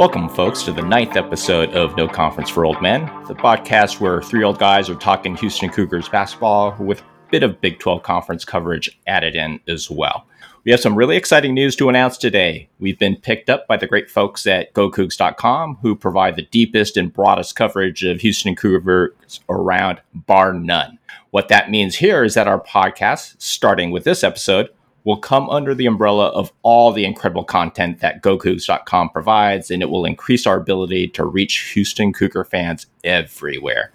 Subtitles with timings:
[0.00, 4.22] Welcome, folks, to the ninth episode of No Conference for Old Men, the podcast where
[4.22, 8.42] three old guys are talking Houston Cougars basketball with a bit of Big 12 conference
[8.42, 10.26] coverage added in as well.
[10.64, 12.70] We have some really exciting news to announce today.
[12.78, 17.12] We've been picked up by the great folks at GoCoogs.com who provide the deepest and
[17.12, 20.98] broadest coverage of Houston Cougars around, bar none.
[21.30, 24.70] What that means here is that our podcast, starting with this episode,
[25.10, 29.90] will come under the umbrella of all the incredible content that GoCoogs.com provides, and it
[29.90, 33.90] will increase our ability to reach Houston Cougar fans everywhere.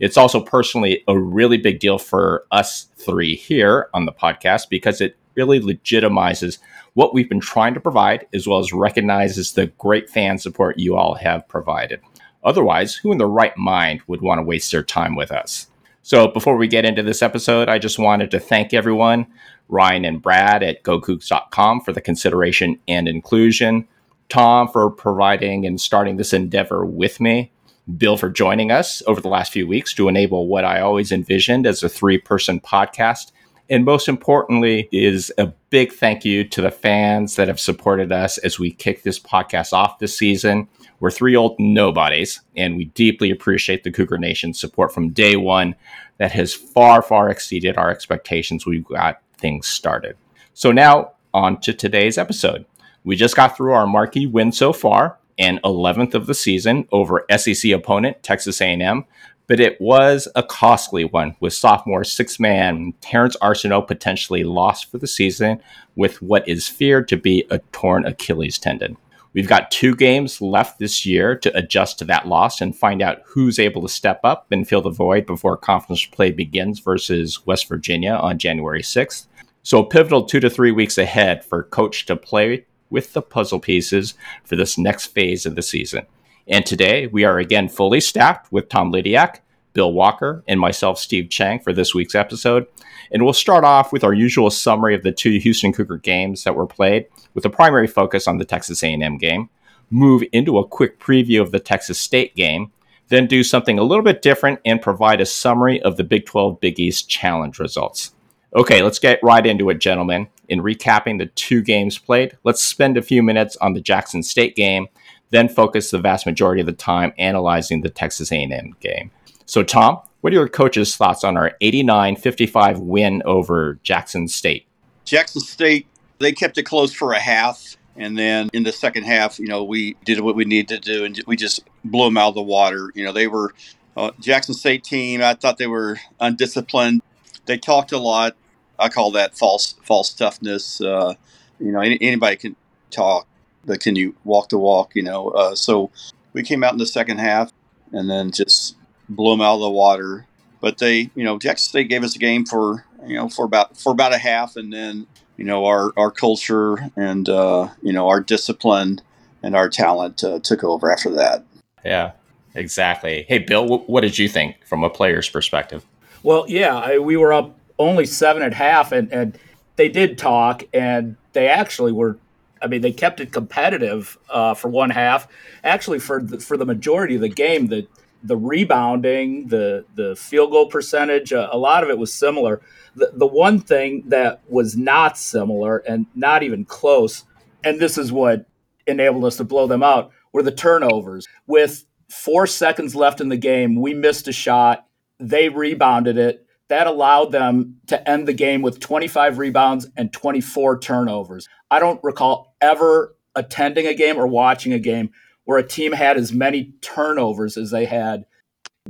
[0.00, 5.00] It's also personally a really big deal for us three here on the podcast because
[5.00, 6.58] it really legitimizes
[6.94, 10.96] what we've been trying to provide, as well as recognizes the great fan support you
[10.96, 12.00] all have provided.
[12.42, 15.68] Otherwise, who in their right mind would want to waste their time with us?
[16.06, 19.26] So, before we get into this episode, I just wanted to thank everyone,
[19.68, 23.86] Ryan and Brad at GoCoogs.com for the consideration and inclusion,
[24.28, 27.52] Tom for providing and starting this endeavor with me,
[27.96, 31.66] Bill for joining us over the last few weeks to enable what I always envisioned
[31.66, 33.32] as a three person podcast
[33.68, 38.38] and most importantly, is a big thank you to the fans that have supported us
[38.38, 40.68] as we kick this podcast off this season.
[41.00, 45.74] We're three old nobodies, and we deeply appreciate the Cougar Nation's support from day one
[46.18, 48.64] that has far, far exceeded our expectations.
[48.64, 50.16] We've got things started.
[50.54, 52.64] So now on to today's episode.
[53.04, 57.24] We just got through our marquee win so far, and 11th of the season over
[57.36, 59.04] SEC opponent Texas A&M
[59.46, 64.98] but it was a costly one with sophomore six man Terrence Arceneaux potentially lost for
[64.98, 65.60] the season
[65.94, 68.96] with what is feared to be a torn Achilles tendon.
[69.36, 73.20] We've got two games left this year to adjust to that loss and find out
[73.26, 77.68] who's able to step up and fill the void before conference play begins versus West
[77.68, 79.26] Virginia on January 6th.
[79.62, 84.14] So, pivotal two to three weeks ahead for coach to play with the puzzle pieces
[84.42, 86.06] for this next phase of the season.
[86.48, 89.40] And today we are again fully staffed with Tom Lydiak,
[89.76, 92.66] Bill Walker, and myself, Steve Chang, for this week's episode.
[93.12, 96.56] And we'll start off with our usual summary of the two Houston Cougar games that
[96.56, 99.48] were played, with a primary focus on the Texas A&M game.
[99.90, 102.72] Move into a quick preview of the Texas State game,
[103.08, 106.58] then do something a little bit different and provide a summary of the Big 12
[106.58, 108.12] Big East Challenge results.
[108.56, 110.26] Okay, let's get right into it, gentlemen.
[110.48, 114.56] In recapping the two games played, let's spend a few minutes on the Jackson State
[114.56, 114.88] game
[115.30, 119.10] then focus the vast majority of the time analyzing the Texas A&M game.
[119.46, 124.66] So, Tom, what are your coach's thoughts on our 89-55 win over Jackson State?
[125.04, 125.86] Jackson State,
[126.18, 127.76] they kept it close for a half.
[127.96, 131.04] And then in the second half, you know, we did what we needed to do
[131.04, 132.92] and we just blew them out of the water.
[132.94, 133.54] You know, they were
[133.96, 135.22] uh, Jackson State team.
[135.22, 137.00] I thought they were undisciplined.
[137.46, 138.36] They talked a lot.
[138.78, 140.80] I call that false false toughness.
[140.82, 141.14] Uh,
[141.58, 142.56] you know, any, anybody can
[142.90, 143.26] talk
[143.66, 144.92] but can you walk the walk?
[144.94, 145.90] You know, uh, so
[146.32, 147.52] we came out in the second half
[147.92, 148.76] and then just
[149.08, 150.26] blew them out of the water.
[150.60, 153.76] But they, you know, Texas State gave us a game for you know for about
[153.76, 155.06] for about a half, and then
[155.36, 159.00] you know our our culture and uh, you know our discipline
[159.42, 161.44] and our talent uh, took over after that.
[161.84, 162.12] Yeah,
[162.54, 163.26] exactly.
[163.28, 165.84] Hey, Bill, w- what did you think from a player's perspective?
[166.22, 169.38] Well, yeah, I, we were up only seven and a half, and and
[169.76, 172.18] they did talk, and they actually were
[172.62, 175.28] I mean, they kept it competitive uh, for one half.
[175.62, 177.86] Actually, for the, for the majority of the game, the
[178.26, 182.60] the rebounding, the the field goal percentage, uh, a lot of it was similar.
[182.94, 187.24] The the one thing that was not similar and not even close,
[187.64, 188.46] and this is what
[188.86, 191.26] enabled us to blow them out, were the turnovers.
[191.46, 194.86] With four seconds left in the game, we missed a shot.
[195.18, 200.80] They rebounded it that allowed them to end the game with 25 rebounds and 24
[200.80, 201.48] turnovers.
[201.70, 205.10] I don't recall ever attending a game or watching a game
[205.46, 208.26] where a team had as many turnovers as they had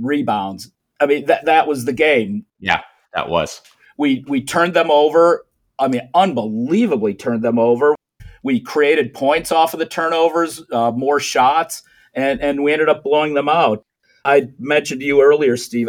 [0.00, 0.72] rebounds.
[0.98, 2.44] I mean, that that was the game.
[2.58, 2.82] Yeah,
[3.14, 3.62] that was.
[3.96, 5.46] We we turned them over.
[5.78, 7.94] I mean, unbelievably turned them over.
[8.42, 11.82] We created points off of the turnovers, uh, more shots,
[12.14, 13.84] and and we ended up blowing them out.
[14.24, 15.88] I mentioned to you earlier, Steve.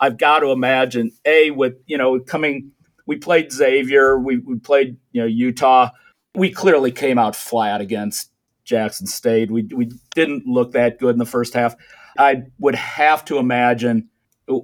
[0.00, 2.72] I've got to imagine a with you know coming.
[3.06, 4.18] We played Xavier.
[4.18, 5.90] We we played you know Utah.
[6.34, 8.30] We clearly came out flat against
[8.68, 9.50] Jackson State.
[9.50, 11.74] We we didn't look that good in the first half.
[12.18, 14.08] I would have to imagine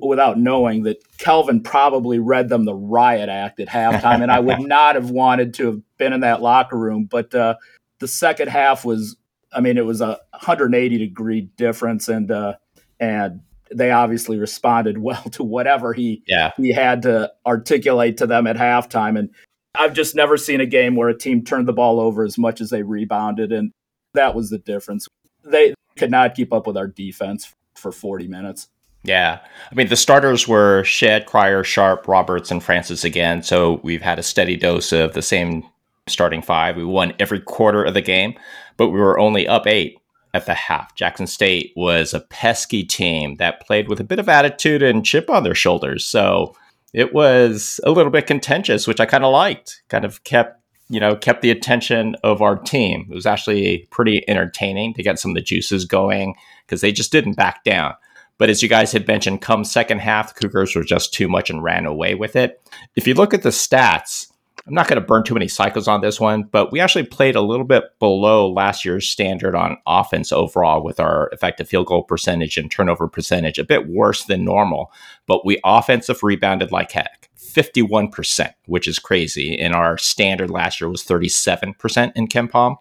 [0.02, 4.60] without knowing that Kelvin probably read them the riot act at halftime, and I would
[4.66, 7.04] not have wanted to have been in that locker room.
[7.04, 7.56] But uh,
[7.98, 9.16] the second half was,
[9.52, 12.54] I mean, it was a 180 degree difference, and uh,
[13.00, 13.40] and
[13.74, 16.52] they obviously responded well to whatever he yeah.
[16.56, 19.18] he had to articulate to them at halftime.
[19.18, 19.30] And
[19.74, 22.60] I've just never seen a game where a team turned the ball over as much
[22.60, 23.72] as they rebounded, and
[24.14, 25.08] that was the difference.
[25.44, 28.69] they could not keep up with our defense for 40 minutes.
[29.05, 29.40] Yeah.
[29.70, 33.43] I mean, the starters were Shead, Cryer, Sharp, Roberts, and Francis again.
[33.43, 35.64] So we've had a steady dose of the same
[36.08, 36.76] starting five.
[36.76, 38.34] We won every quarter of the game,
[38.76, 39.99] but we were only up eight
[40.32, 40.94] at the half.
[40.94, 45.31] Jackson State was a pesky team that played with a bit of attitude and chip
[45.31, 46.05] on their shoulders.
[46.05, 46.56] So
[46.93, 49.82] it was a little bit contentious, which I kind of liked.
[49.88, 53.06] Kind of kept you know, kept the attention of our team.
[53.10, 56.34] It was actually pretty entertaining to get some of the juices going
[56.66, 57.94] because they just didn't back down.
[58.36, 61.50] But as you guys had mentioned, come second half, the Cougars were just too much
[61.50, 62.60] and ran away with it.
[62.96, 64.26] If you look at the stats,
[64.66, 67.36] I'm not going to burn too many cycles on this one, but we actually played
[67.36, 72.02] a little bit below last year's standard on offense overall with our effective field goal
[72.02, 74.90] percentage and turnover percentage, a bit worse than normal.
[75.26, 79.58] But we offensive rebounded like heck, 51%, which is crazy.
[79.58, 82.76] And our standard last year was 37% in KenPom.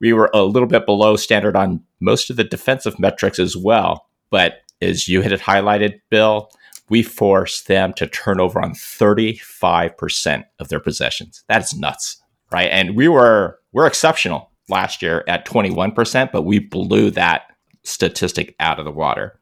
[0.00, 4.06] We were a little bit below standard on most of the defensive metrics as well.
[4.30, 6.50] But as you had it highlighted, Bill,
[6.88, 11.44] we forced them to turn over on 35% of their possessions.
[11.48, 12.20] That's nuts,
[12.50, 12.70] right?
[12.70, 17.42] And we were we're exceptional last year at 21%, but we blew that
[17.84, 19.38] statistic out of the water.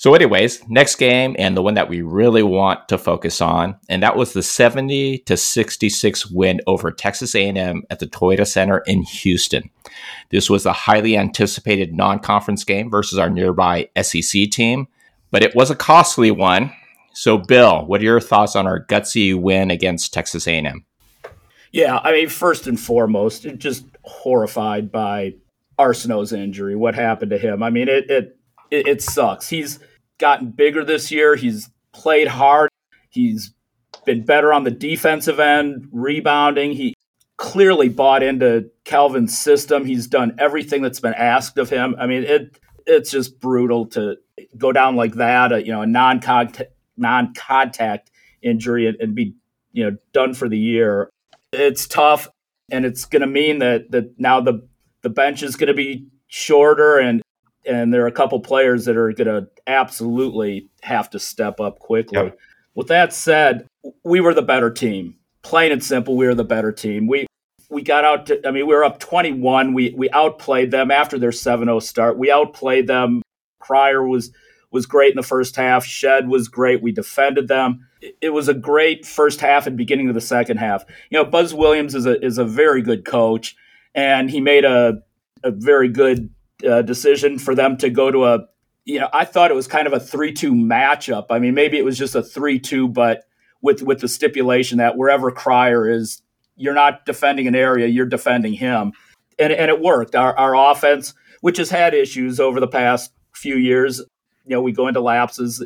[0.00, 4.00] So, anyways, next game and the one that we really want to focus on, and
[4.04, 9.02] that was the 70 to 66 win over Texas A&M at the Toyota Center in
[9.02, 9.68] Houston.
[10.30, 14.86] This was a highly anticipated non-conference game versus our nearby SEC team,
[15.32, 16.72] but it was a costly one.
[17.12, 20.84] So, Bill, what are your thoughts on our gutsy win against Texas A&M?
[21.72, 25.34] Yeah, I mean, first and foremost, just horrified by
[25.76, 26.76] Arceneaux's injury.
[26.76, 27.64] What happened to him?
[27.64, 28.37] I mean, it, it
[28.70, 29.48] it, it sucks.
[29.48, 29.78] He's
[30.18, 31.36] gotten bigger this year.
[31.36, 32.70] He's played hard.
[33.10, 33.52] He's
[34.04, 36.72] been better on the defensive end, rebounding.
[36.72, 36.94] He
[37.36, 39.84] clearly bought into Kelvin's system.
[39.84, 41.94] He's done everything that's been asked of him.
[41.98, 44.16] I mean, it it's just brutal to
[44.56, 45.52] go down like that.
[45.52, 46.20] A, you know, a non
[46.96, 48.10] non contact
[48.42, 49.34] injury and, and be
[49.72, 51.10] you know done for the year.
[51.52, 52.28] It's tough,
[52.70, 54.66] and it's going to mean that that now the
[55.02, 57.22] the bench is going to be shorter, and
[57.68, 61.78] and there are a couple players that are going to absolutely have to step up
[61.78, 62.18] quickly.
[62.18, 62.38] Yep.
[62.74, 63.66] With that said,
[64.04, 65.16] we were the better team.
[65.42, 67.06] Plain and simple, we were the better team.
[67.06, 67.26] We
[67.70, 69.74] we got out to, I mean, we were up 21.
[69.74, 72.18] We we outplayed them after their 7-0 start.
[72.18, 73.22] We outplayed them.
[73.60, 74.32] Cryer was
[74.70, 75.84] was great in the first half.
[75.84, 76.82] Shead was great.
[76.82, 77.86] We defended them.
[78.20, 80.84] It was a great first half and beginning of the second half.
[81.10, 83.56] You know, Buzz Williams is a is a very good coach,
[83.94, 85.02] and he made a
[85.44, 86.30] a very good
[86.66, 88.46] uh, decision for them to go to a
[88.84, 91.26] you know I thought it was kind of a three two matchup.
[91.30, 93.24] I mean maybe it was just a three two, but
[93.60, 96.22] with with the stipulation that wherever Cryer is,
[96.56, 98.92] you're not defending an area, you're defending him,
[99.38, 100.14] and and it worked.
[100.14, 103.98] Our our offense, which has had issues over the past few years,
[104.46, 105.64] you know we go into lapses.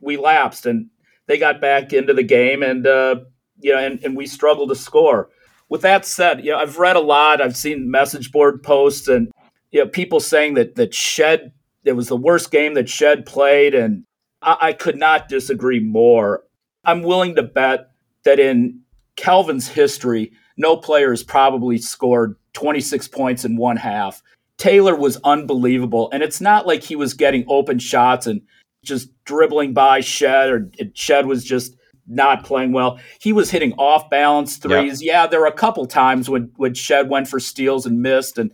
[0.00, 0.88] We lapsed and
[1.26, 3.16] they got back into the game and uh,
[3.60, 5.28] you know and, and we struggled to score.
[5.68, 7.40] With that said, you know I've read a lot.
[7.40, 9.30] I've seen message board posts and
[9.70, 11.52] you know, people saying that that Shead
[11.84, 14.04] it was the worst game that Shead played, and
[14.42, 16.44] I, I could not disagree more.
[16.84, 17.90] I'm willing to bet
[18.24, 18.80] that in
[19.16, 24.22] Kelvin's history, no player has probably scored 26 points in one half.
[24.58, 28.42] Taylor was unbelievable, and it's not like he was getting open shots and
[28.82, 32.98] just dribbling by Shead or Shead was just not playing well.
[33.20, 35.02] He was hitting off balance threes.
[35.02, 38.50] Yeah, there were a couple times when when Shead went for steals and missed, and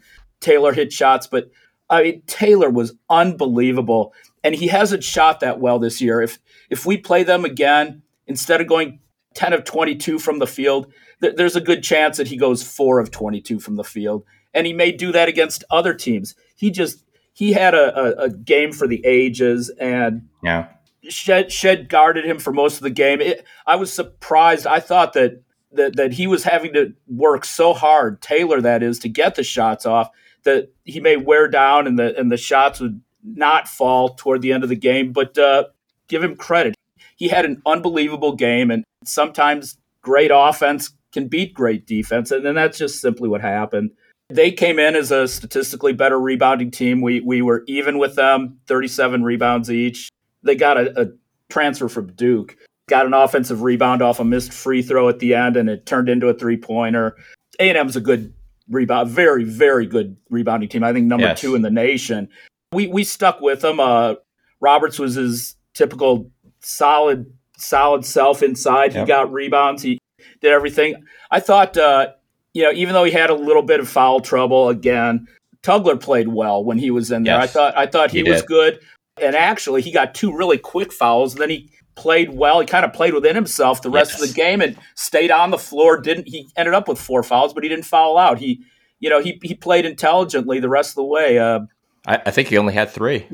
[0.47, 1.51] Taylor hit shots, but
[1.91, 6.23] I mean Taylor was unbelievable, and he hasn't shot that well this year.
[6.23, 6.39] If
[6.71, 9.01] if we play them again, instead of going
[9.35, 12.63] ten of twenty two from the field, th- there's a good chance that he goes
[12.63, 14.25] four of twenty two from the field,
[14.55, 16.37] and he may do that against other teams.
[16.55, 20.69] He just he had a, a, a game for the ages, and yeah.
[21.09, 23.21] Shead, Shead guarded him for most of the game.
[23.21, 24.67] It, I was surprised.
[24.67, 29.01] I thought that, that that he was having to work so hard, Taylor that is,
[29.01, 30.09] to get the shots off
[30.47, 34.53] that he may wear down and the and the shots would not fall toward the
[34.53, 35.13] end of the game.
[35.13, 35.65] But uh,
[36.09, 36.75] give him credit;
[37.17, 42.55] he had an unbelievable game, and sometimes great offense can beat great defense, and then
[42.55, 43.91] that's just simply what happened.
[44.29, 47.01] They came in as a statistically better rebounding team.
[47.01, 50.09] We we were even with them, 37 rebounds each.
[50.43, 51.07] They got a, a
[51.49, 52.57] transfer from Duke,
[52.89, 56.09] got an offensive rebound off a missed free throw at the end, and it turned
[56.09, 57.17] into a three pointer.
[57.59, 58.35] A and M's a good
[58.69, 60.85] rebound, very, very good rebounding team.
[60.85, 61.41] I think number yes.
[61.41, 62.29] two in the nation.
[62.73, 63.81] We we stuck with them.
[63.81, 64.15] Uh,
[64.61, 66.31] Roberts was his typical
[66.61, 68.95] solid, solid self inside.
[68.95, 69.01] Yep.
[69.01, 69.83] He got rebounds.
[69.83, 69.99] He
[70.41, 71.05] did everything.
[71.31, 72.13] I thought, uh,
[72.55, 75.27] you know, even though he had a little bit of foul trouble again,
[75.63, 77.39] Tugler played well when he was in there.
[77.39, 78.81] Yes, I thought I thought he, he was good,
[79.21, 81.35] and actually he got two really quick fouls.
[81.35, 82.61] Then he played well.
[82.61, 84.23] He kind of played within himself the rest Yes.
[84.23, 86.01] of the game and stayed on the floor.
[86.01, 88.39] Didn't he ended up with four fouls, but he didn't foul out.
[88.39, 88.63] He
[89.01, 91.39] you know he he played intelligently the rest of the way.
[91.39, 91.61] Uh,
[92.07, 93.27] I, I think he only had three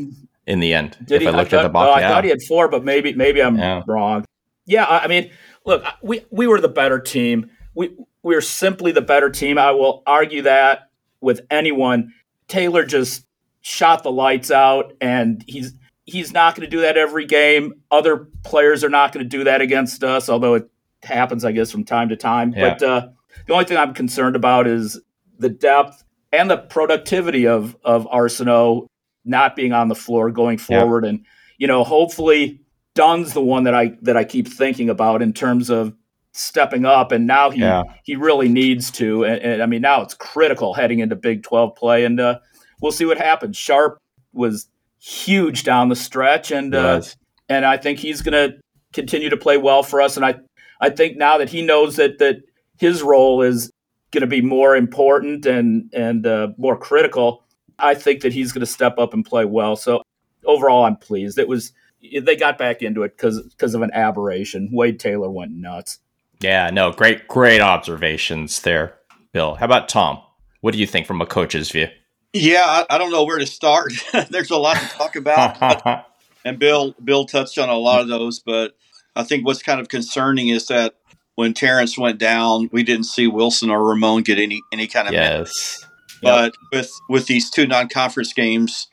[0.47, 0.97] in the end.
[1.04, 1.28] did if he?
[1.28, 3.42] I looked thought, at the box, oh, I thought he had four, but maybe maybe
[3.42, 3.83] I'm Yeah.
[3.87, 4.25] wrong.
[4.64, 5.31] Yeah, I I mean,
[5.66, 7.50] look, we we were the better team.
[7.75, 7.90] We
[8.23, 9.59] we were simply the better team.
[9.59, 10.88] I will argue that
[11.21, 12.12] with anyone.
[12.49, 13.26] Taylor just
[13.62, 15.73] shot the lights out, and he's
[16.04, 17.75] he's not going to do that every game.
[17.90, 20.68] Other players are not going to do that against us, although it
[21.02, 22.52] happens, I guess, from time to time.
[22.56, 22.71] Yeah.
[22.78, 23.09] But uh,
[23.47, 25.00] the only thing I'm concerned about is
[25.38, 28.87] the depth and the productivity of of Arceneaux
[29.25, 30.80] not being on the floor going Yeah.
[30.80, 31.25] forward, and
[31.59, 32.61] you know, hopefully
[32.94, 35.94] Dunn's the one that I that I keep thinking about in terms of
[36.32, 37.82] stepping up, and now he Yeah.
[38.04, 39.25] he really needs to.
[39.25, 42.38] And, and I mean, now it's critical heading into Big Twelve play, and uh,
[42.80, 43.56] we'll see what happens.
[43.56, 43.99] Sharp
[44.32, 44.68] was
[45.02, 47.02] huge down the stretch, and uh,
[47.49, 48.56] and I think he's going to
[48.92, 50.16] continue to play well for us.
[50.16, 50.37] And I
[50.80, 52.42] I think now that he knows that that
[52.78, 53.71] his role is
[54.12, 57.44] going to be more important and and uh, more critical,
[57.78, 59.75] I think that he's going to step up and play well.
[59.76, 60.02] So
[60.44, 61.38] overall, I'm pleased.
[61.38, 64.68] It was they got back into it because because of an aberration.
[64.73, 65.99] Wade Taylor went nuts.
[66.40, 68.97] Yeah, no, great, great observations there,
[69.32, 69.54] Bill.
[69.54, 70.21] How about Tom?
[70.61, 71.88] What do you think from a coach's view?
[72.32, 73.92] Yeah, I, I don't know where to start.
[74.30, 76.06] There's a lot to talk about,
[76.44, 78.38] and Bill Bill touched on a lot of those.
[78.38, 78.76] But
[79.14, 80.94] I think what's kind of concerning is that
[81.34, 85.14] when Terrence went down, we didn't see Wilson or Ramon get any any kind of
[85.14, 85.86] yes.
[86.22, 88.86] But with with these two non-conference games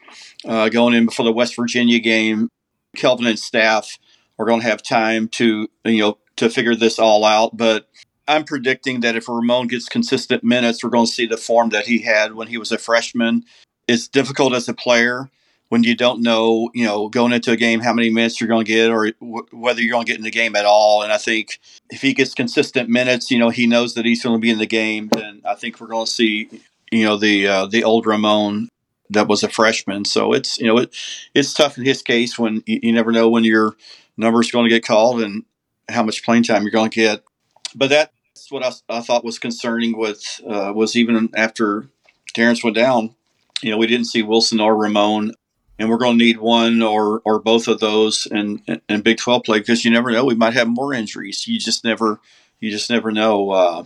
[0.46, 2.50] uh, going in before the West Virginia game,
[2.96, 4.00] Kelvin and staff
[4.40, 7.56] are going to have time to you know to figure this all out.
[7.56, 7.88] But
[8.30, 11.88] I'm predicting that if Ramon gets consistent minutes, we're going to see the form that
[11.88, 13.44] he had when he was a freshman.
[13.88, 15.32] It's difficult as a player
[15.70, 18.66] when you don't know, you know, going into a game how many minutes you're going
[18.66, 21.02] to get or w- whether you're going to get in the game at all.
[21.02, 21.60] And I think
[21.90, 24.60] if he gets consistent minutes, you know, he knows that he's going to be in
[24.60, 25.10] the game.
[25.10, 26.50] Then I think we're going to see,
[26.92, 28.70] you know, the uh, the old Ramon
[29.10, 30.06] that was a freshman.
[30.06, 30.96] So it's you know it
[31.34, 33.76] it's tough in his case when you, you never know when your
[34.18, 35.46] number's going to get called and
[35.90, 37.24] how much playing time you're going to get.
[37.76, 37.90] But
[38.36, 41.88] that's what I, I thought was concerning with uh, was even after
[42.34, 43.16] Terrence went down,
[43.62, 45.34] you know, we didn't see Wilson or Ramon,
[45.78, 49.44] and we're going to need one or or both of those in in Big Twelve
[49.44, 51.48] play because you never know we might have more injuries.
[51.48, 52.20] You just never
[52.60, 53.52] you just never know.
[53.52, 53.84] Uh,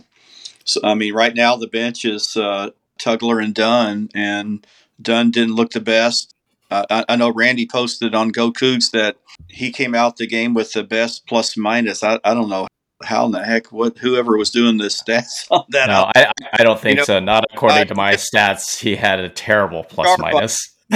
[0.64, 4.66] so I mean, right now the bench is uh, Tugler and Dunn, and
[5.00, 6.32] Dunn didn't look the best.
[6.70, 9.16] Uh, I, I know Randy posted on Go Coogs that
[9.48, 12.02] he came out the game with the best plus minus.
[12.02, 12.66] I, I don't know
[13.04, 15.86] how in the heck what whoever was doing the stats on that.
[15.88, 17.20] No, I, I don't think You know, so.
[17.20, 18.80] Not according I- to my stats.
[18.80, 20.70] He had a terrible plus minus.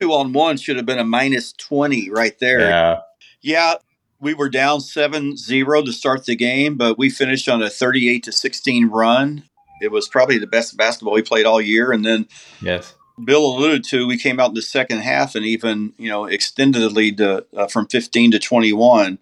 [0.00, 2.60] two on one should have been a minus 20 right there.
[2.60, 3.00] yeah,
[3.42, 3.74] Yeah,
[4.20, 8.32] we were down 7-0 to start the game, but we finished on a 38 to
[8.32, 9.42] 16 run.
[9.82, 12.28] It was probably the best basketball we played all year and then
[12.62, 16.24] yes, Bill alluded to we came out in the second half and even, you know,
[16.26, 19.18] extended the lead to, uh, from 15 to 21.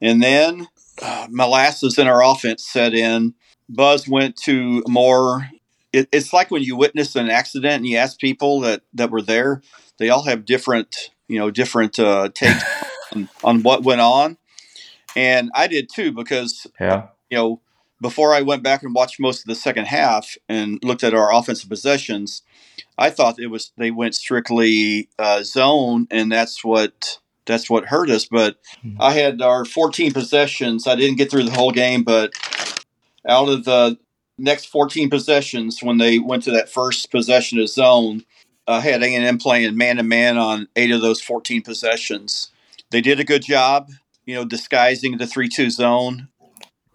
[0.00, 0.68] And then
[1.28, 3.34] molasses in our offense set in.
[3.68, 5.48] Buzz went to more.
[5.92, 9.22] It, it's like when you witness an accident and you ask people that that were
[9.22, 9.62] there
[10.00, 12.64] they all have different you know different uh, takes
[13.14, 14.36] on, on what went on.
[15.14, 17.60] And i did too because yeah, you know
[18.00, 21.32] before i went back and watched most of the second half and looked at our
[21.32, 22.42] offensive possessions
[22.96, 28.10] i thought it was they went strictly uh, zone and that's what that's what hurt
[28.10, 28.96] us but Mhm.
[29.00, 30.86] i had our 14 possessions.
[30.86, 32.32] I didn't get through the whole game but
[33.28, 33.98] out of the
[34.38, 38.24] next 14 possessions when they went to that first possession of zone
[38.68, 42.50] I had a&m playing man-to-man on eight of those 14 possessions.
[42.90, 43.90] They did a good job
[44.26, 46.28] you know disguising the 3-2 zone.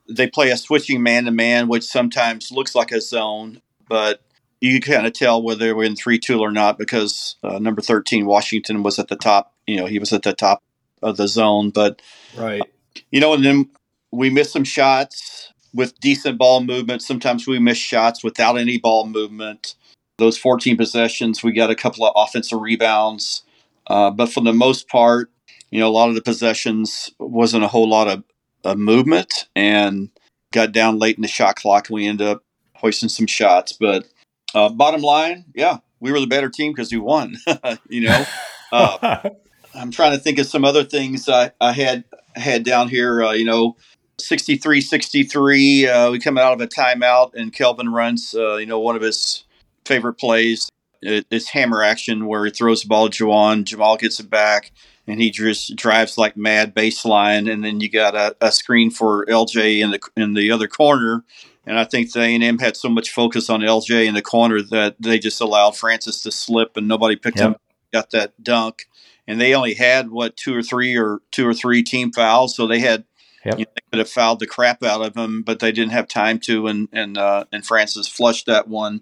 [0.08, 4.22] They play a switching man-to-man which sometimes looks like a zone but
[4.62, 7.82] you can kind of tell whether they were in 3-2 or not because uh, number
[7.82, 10.64] 13 washington was at the top you know he was at the top
[11.02, 12.02] of the zone but
[12.36, 12.64] Right.
[13.12, 13.70] you know, and then
[14.12, 17.02] we missed some shots with decent ball movement.
[17.02, 19.76] Sometimes we miss shots without any ball movement.
[20.18, 23.44] Those 14 possessions, we got a couple of offensive rebounds.
[23.88, 25.30] Uh, but for the most part,
[25.72, 28.24] you know, a lot of the possessions wasn't a whole lot of,
[28.64, 30.10] of movement and
[30.54, 32.44] got down late in the shot clock and we ended up
[32.76, 33.74] hoisting some shots.
[33.74, 34.06] But
[34.54, 37.38] uh, bottom line, yeah, we were the better team because we won,
[37.90, 38.26] you know.
[38.72, 39.30] Uh,
[39.76, 42.04] I'm trying to think of some other things I, I had
[42.36, 43.24] had down here.
[43.24, 43.76] Uh, you know,
[44.20, 45.88] 63 63.
[45.88, 49.02] Uh, we come out of a timeout, and Kelvin runs, uh, you know, one of
[49.02, 49.44] his
[49.86, 50.70] favorite plays.
[51.02, 54.72] it's hammer action where he throws the ball to J'Wan, Jamal gets it back,
[55.08, 59.26] and he just drives like mad baseline, and then you got a, a screen for
[59.26, 61.24] LJ in the in the other corner.
[61.68, 64.98] And I think the A&M had so much focus on LJ in the corner that
[65.00, 67.48] they just allowed Francis to slip, and nobody picked yep.
[67.48, 67.56] him.
[67.92, 68.86] Got that dunk,
[69.28, 72.68] and they only had what two or three or two or three team fouls, so
[72.68, 73.06] they had
[73.46, 73.60] Yep.
[73.60, 76.08] You know, they could have fouled the crap out of him, but they didn't have
[76.08, 79.02] time to, and and uh, and Francis flushed that one.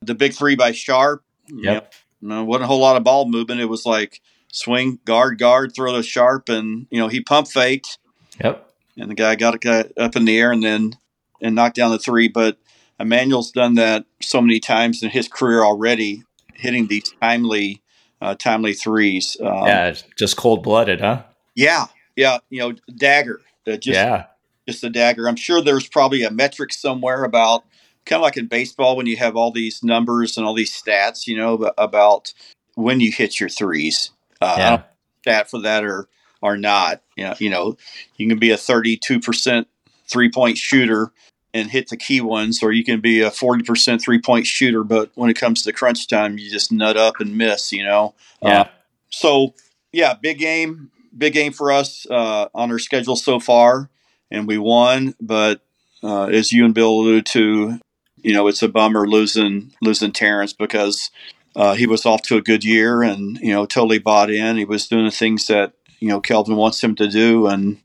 [0.00, 1.24] The big three by Sharp.
[1.48, 1.92] Yep.
[2.20, 3.60] You know, wasn't a whole lot of ball movement.
[3.60, 4.20] It was like
[4.52, 7.98] swing, guard, guard, throw to Sharp, and you know he pump faked.
[8.42, 8.64] Yep.
[8.96, 10.92] And the guy got it up in the air and then
[11.40, 12.28] and knocked down the three.
[12.28, 12.58] But
[13.00, 16.22] Emanuel's done that so many times in his career already,
[16.54, 17.82] hitting these timely,
[18.20, 19.36] uh, timely threes.
[19.40, 21.22] Um, yeah, just cold blooded, huh?
[21.54, 22.38] Yeah, yeah.
[22.50, 23.40] You know, dagger
[23.76, 24.26] just, yeah.
[24.66, 25.28] Just a dagger.
[25.28, 27.64] I'm sure there's probably a metric somewhere about
[28.06, 31.26] kind of like in baseball when you have all these numbers and all these stats,
[31.26, 32.32] you know, about
[32.74, 34.10] when you hit your threes.
[34.40, 34.82] Uh, yeah.
[35.22, 36.08] Stat for that or
[36.40, 37.02] or not.
[37.16, 37.76] You know, you know,
[38.16, 39.68] you can be a 32 percent
[40.06, 41.12] three point shooter
[41.54, 44.84] and hit the key ones, or you can be a 40 percent three point shooter,
[44.84, 47.72] but when it comes to crunch time, you just nut up and miss.
[47.72, 48.14] You know.
[48.42, 48.60] Yeah.
[48.60, 48.68] Uh,
[49.10, 49.54] so
[49.92, 53.90] yeah, big game big game for us uh, on our schedule so far,
[54.30, 55.14] and we won.
[55.20, 55.60] But
[56.02, 57.78] uh, as you and Bill alluded to,
[58.22, 61.10] you know, it's a bummer losing losing Terrence because
[61.56, 64.56] uh, he was off to a good year and you know totally bought in.
[64.56, 67.78] He was doing the things that you know Kelvin wants him to do, and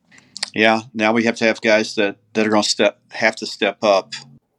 [0.53, 3.45] yeah, now we have to have guys that that are going to step have to
[3.45, 4.13] step up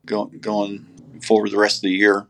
[0.06, 0.86] going going
[1.22, 2.26] forward the rest of the year.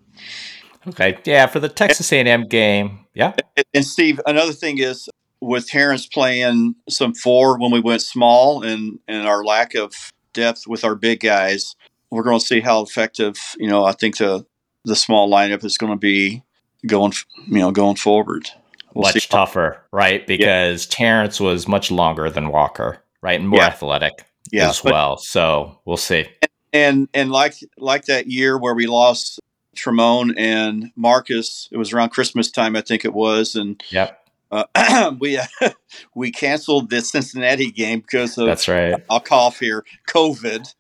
[0.87, 3.33] Okay, yeah, for the Texas A&M game, yeah.
[3.73, 5.09] And Steve, another thing is
[5.41, 9.95] with Terrence playing some four when we went small and, and our lack of
[10.33, 11.77] depth with our big guys,
[12.11, 14.47] we're going to see how effective, you know, I think the,
[14.85, 16.43] the small lineup is going to be
[16.87, 17.13] going,
[17.47, 18.51] you know, going forward.
[18.95, 20.25] We'll much tougher, right?
[20.27, 20.91] Because yeah.
[20.91, 23.41] Terrence was much longer than Walker, right?
[23.41, 23.67] And more yeah.
[23.67, 25.17] athletic yeah, as but, well.
[25.17, 26.27] So we'll see.
[26.73, 29.41] And, and like, like that year where we lost
[29.77, 33.57] Tramon and Marcus, it was around Christmas time, I think it was.
[33.57, 34.21] And, yep
[34.55, 35.47] uh, we uh,
[36.15, 38.95] we canceled the Cincinnati game because of that's right.
[39.11, 40.75] I'll cough here, COVID,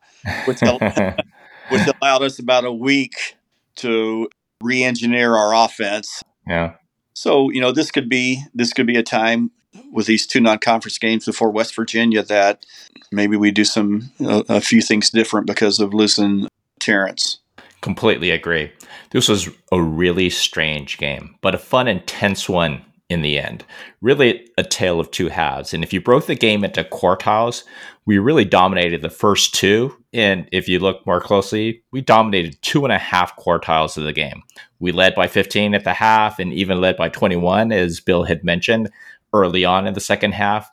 [0.46, 0.60] which
[1.68, 3.36] which allowed us about a week
[3.76, 4.28] to
[4.62, 6.22] re-engineer our offense.
[6.46, 6.74] Yeah.
[7.14, 9.50] So you know this could be this could be a time
[9.92, 12.64] with these two non-conference games before West Virginia that
[13.12, 16.48] maybe we do some a few things different because of losing
[16.80, 17.38] Terrence.
[17.80, 18.72] Completely agree.
[19.10, 23.64] This was a really strange game, but a fun, intense one in the end.
[24.00, 25.74] Really a tale of two halves.
[25.74, 27.64] And if you broke the game into quartiles,
[28.06, 29.96] we really dominated the first two.
[30.12, 34.12] And if you look more closely, we dominated two and a half quartiles of the
[34.12, 34.42] game.
[34.78, 38.44] We led by 15 at the half and even led by 21, as Bill had
[38.44, 38.90] mentioned
[39.34, 40.70] early on in the second half.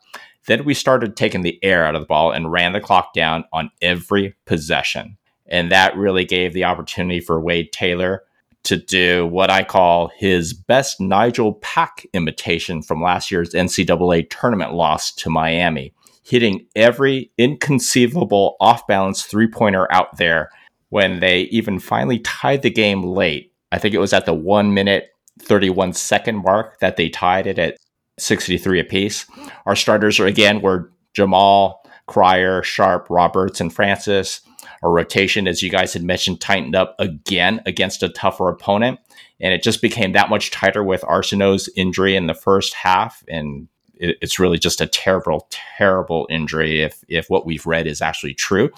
[0.47, 3.43] Then we started taking the air out of the ball and ran the clock down
[3.52, 5.17] on every possession.
[5.47, 8.24] And that really gave the opportunity for Wade Taylor
[8.63, 14.74] to do what I call his best Nigel Pack imitation from last year's NCAA tournament
[14.74, 15.93] loss to Miami,
[16.24, 20.50] hitting every inconceivable off balance three pointer out there
[20.89, 23.52] when they even finally tied the game late.
[23.71, 27.58] I think it was at the one minute, 31 second mark that they tied it
[27.58, 27.78] at
[28.22, 29.26] 63 apiece.
[29.66, 34.42] Our starters are again were Jamal, Cryer, Sharp, Roberts, and Francis.
[34.84, 39.00] Our rotation, as you guys had mentioned, tightened up again against a tougher opponent.
[39.40, 43.24] And it just became that much tighter with Arceneaux's injury in the first half.
[43.28, 48.02] And it, it's really just a terrible, terrible injury if, if what we've read is
[48.02, 48.70] actually true.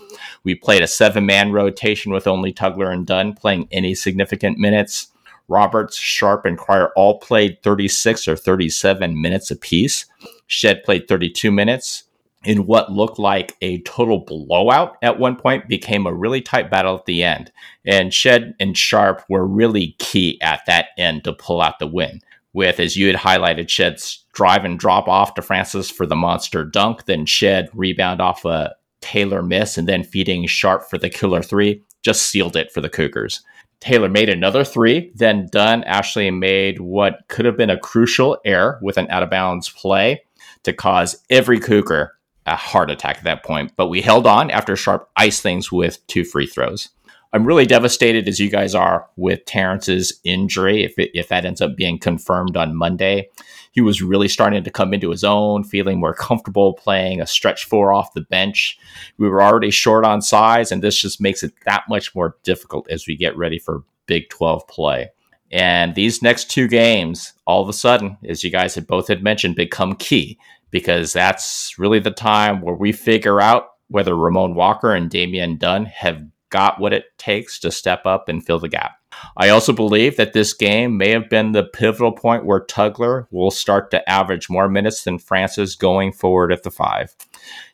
[0.43, 5.07] We played a seven man rotation with only Tugler and Dunn playing any significant minutes.
[5.47, 10.05] Roberts, Sharp, and Cryer all played 36 or 37 minutes apiece.
[10.47, 12.03] Shead played 32 minutes
[12.43, 16.95] in what looked like a total blowout at one point became a really tight battle
[16.95, 17.51] at the end.
[17.85, 22.19] And Shead and Sharp were really key at that end to pull out the win.
[22.53, 26.63] With, as you had highlighted, Shead's drive and drop off to Francis for the monster
[26.63, 31.41] dunk, then Shead rebound off a Taylor miss, and then feeding Sharp for the killer
[31.41, 33.41] three just sealed it for the Cougars.
[33.83, 38.79] Taylor made another three, then Dunn actually made what could have been a crucial error
[38.81, 40.23] with an out of bounds play
[40.63, 42.13] to cause every Cougar
[42.45, 46.05] a heart attack at that point, but we held on after Sharp iced things with
[46.07, 46.91] two free throws.
[47.33, 50.83] I'm really devastated as you guys are with Terrence's injury.
[50.83, 53.29] If, it, if that ends up being confirmed on Monday,
[53.71, 57.65] he was really starting to come into his own, feeling more comfortable playing a stretch
[57.65, 58.77] four off the bench.
[59.17, 62.87] We were already short on size, and this just makes it that much more difficult
[62.91, 65.09] as we get ready for Big 12 play.
[65.51, 69.23] And these next two games, all of a sudden, as you guys had both had
[69.23, 70.37] mentioned, become key
[70.69, 75.85] because that's really the time where we figure out whether Ramon Walker and Damian Dunn
[75.85, 78.91] have got what it takes to step up and fill the gap.
[79.35, 83.49] I also believe that this game may have been the pivotal point where Tugler will
[83.49, 87.15] start to average more minutes than Francis going forward at the five.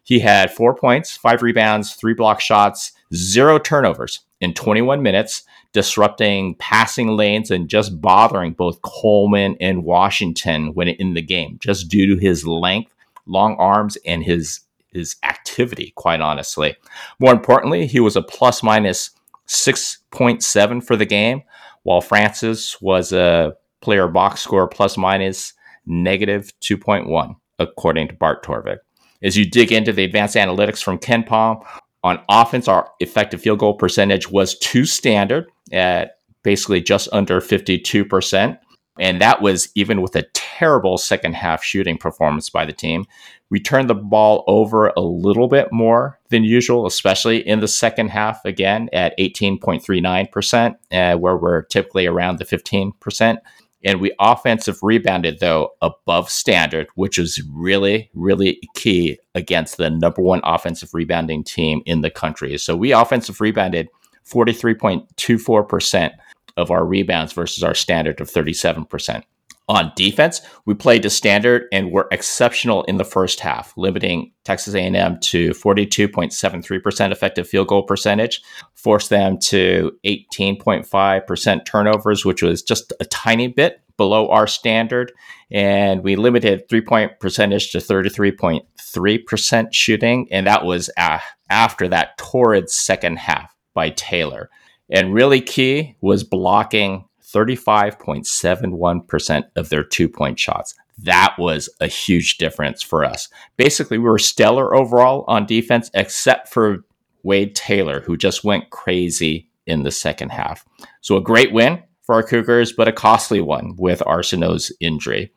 [0.03, 6.55] He had four points, five rebounds, three block shots, zero turnovers in 21 minutes, disrupting
[6.55, 12.07] passing lanes and just bothering both Coleman and Washington when in the game, just due
[12.07, 16.75] to his length, long arms, and his his activity, quite honestly.
[17.19, 19.11] More importantly, he was a plus minus
[19.47, 21.43] 6.7 for the game,
[21.83, 25.53] while Francis was a player box score plus minus
[25.85, 28.77] negative 2.1, according to Bart Torvik.
[29.21, 31.65] As you dig into the advanced analytics from KenPom,
[32.03, 38.57] on offense, our effective field goal percentage was too standard at basically just under 52%.
[38.99, 43.05] And that was even with a terrible second half shooting performance by the team.
[43.49, 48.09] We turned the ball over a little bit more than usual, especially in the second
[48.09, 53.37] half, again at 18.39%, uh, where we're typically around the 15%.
[53.83, 60.21] And we offensive rebounded, though, above standard, which is really, really key against the number
[60.21, 62.57] one offensive rebounding team in the country.
[62.57, 63.87] So we offensive rebounded
[64.29, 66.11] 43.24%
[66.57, 69.23] of our rebounds versus our standard of 37%.
[69.69, 74.73] On defense, we played to standard and were exceptional in the first half, limiting Texas
[74.73, 78.41] A&M to 42.73% effective field goal percentage,
[78.73, 85.11] forced them to 18.5% turnovers, which was just a tiny bit below our standard,
[85.51, 93.19] and we limited three-point percentage to 33.3% shooting, and that was after that torrid second
[93.19, 94.49] half by Taylor.
[94.89, 100.75] And really key was blocking 35.71% of their two point shots.
[100.97, 103.29] That was a huge difference for us.
[103.57, 106.79] Basically, we were stellar overall on defense, except for
[107.23, 110.65] Wade Taylor, who just went crazy in the second half.
[111.01, 115.31] So, a great win for our Cougars, but a costly one with Arceneaux's injury.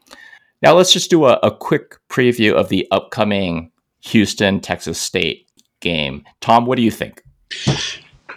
[0.62, 5.48] Now, let's just do a, a quick preview of the upcoming Houston Texas State
[5.80, 6.24] game.
[6.40, 7.22] Tom, what do you think?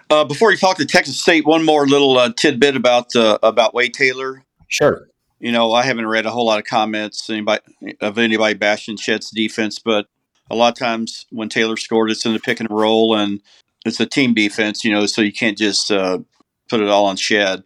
[0.10, 3.74] Uh, before you talk to Texas State, one more little uh, tidbit about uh, about
[3.74, 4.44] Wade Taylor.
[4.68, 5.08] Sure.
[5.39, 7.62] You know, I haven't read a whole lot of comments anybody,
[8.02, 10.08] of anybody bashing Shead's defense, but
[10.50, 13.41] a lot of times when Taylor scored, it's in the pick and roll, and
[13.86, 14.84] it's a team defense.
[14.84, 16.20] You know, so you can't just uh,
[16.70, 17.63] put it all on Shead.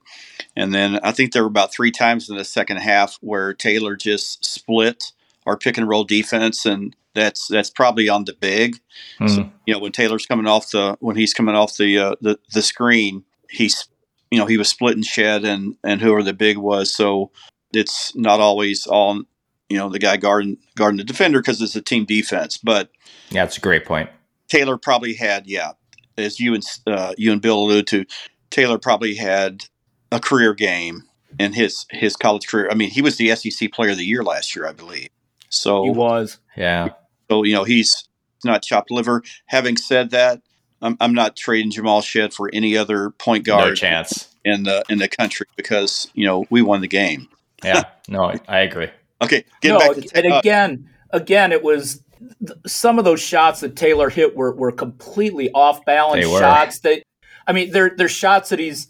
[0.56, 3.96] And then I think there were about three times in the second half where Taylor
[3.96, 5.12] just split
[5.46, 8.80] our pick and roll defense, and that's that's probably on the big.
[9.20, 9.30] Mm.
[9.30, 12.40] So, you know, when Taylor's coming off the when he's coming off the uh, the
[12.54, 13.88] the screen, he's
[14.32, 16.94] you know he was splitting Shead and and whoever the big was.
[16.94, 17.32] So
[17.74, 19.22] it's not always all
[19.70, 22.58] you know the guy guarding guarding the defender because it's a team defense.
[22.58, 22.90] But
[23.30, 24.10] yeah, it's a great point.
[24.48, 25.74] Taylor probably had yeah,
[26.18, 28.06] as you and uh, you and Bill alluded to,
[28.50, 29.66] Taylor probably had
[30.12, 31.04] a career game
[31.38, 32.70] in his his college career.
[32.72, 35.10] I mean, he was the SEC Player of the Year last year, I believe.
[35.50, 36.90] So he was, yeah.
[37.30, 38.08] So you know he's
[38.44, 39.24] not chopped liver.
[39.48, 40.42] Having said that,
[40.82, 43.70] I'm, I'm not trading Jamal Shead for any other point guard.
[43.70, 47.28] No chance in the in the country because you know we won the game.
[47.64, 48.90] yeah, no, I agree.
[49.22, 52.02] Okay, no, to, and uh, again, again, it was
[52.66, 56.80] some of those shots that Taylor hit were were completely off balance shots.
[56.80, 57.04] That
[57.48, 58.88] I mean, they're they're shots that he's.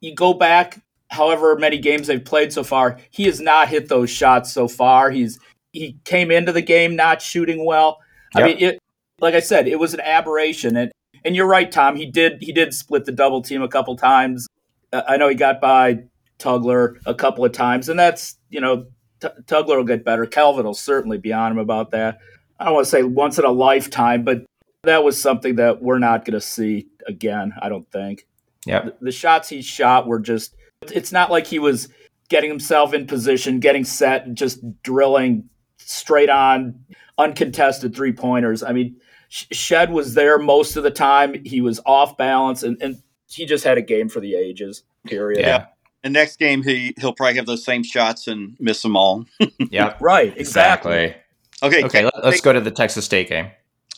[0.00, 4.10] You go back however many games they've played so far, he has not hit those
[4.10, 5.10] shots so far.
[5.10, 5.38] He's
[5.72, 7.98] he came into the game not shooting well.
[8.34, 8.44] Yep.
[8.44, 8.78] I mean, it,
[9.20, 10.76] like I said, it was an aberration.
[10.76, 10.92] And
[11.24, 11.96] and you're right, Tom.
[11.96, 14.46] He did he did split the double team a couple times.
[14.92, 16.04] Uh, I know he got by
[16.38, 18.86] Tugler a couple of times, and that's you know
[19.20, 20.26] T- Tugler will get better.
[20.26, 22.18] Kelvin will certainly be on him about that.
[22.58, 24.44] I don't want to say once in a lifetime, but
[24.84, 27.54] that was something that we're not going to see again.
[27.60, 28.26] I don't think.
[28.66, 30.54] Yeah, the, the shots he shot were just.
[30.92, 31.88] It's not like he was
[32.28, 35.48] getting himself in position, getting set, and just drilling
[35.86, 36.84] straight on,
[37.18, 38.62] uncontested three pointers.
[38.62, 38.96] I mean,
[39.28, 41.42] Shead was there most of the time.
[41.44, 44.82] He was off balance, and, and he just had a game for the ages.
[45.06, 45.40] Period.
[45.40, 45.66] Yeah.
[46.04, 49.24] And next game, he he'll probably have those same shots and miss them all.
[49.70, 49.94] yeah.
[50.00, 50.36] Right.
[50.36, 51.14] Exactly.
[51.62, 51.84] exactly.
[51.84, 51.84] Okay.
[51.84, 52.10] Okay.
[52.22, 53.50] Let's go to the Texas State game.